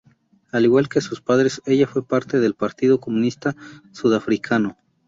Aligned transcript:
Al 0.51 0.63
igual 0.65 0.89
que 0.89 0.99
sus 0.99 1.21
padres 1.21 1.61
ella 1.67 1.85
fue 1.85 2.03
parte 2.03 2.39
del 2.39 2.55
Partido 2.55 2.99
Comunista 2.99 3.55
Sudafricano. 3.91 4.75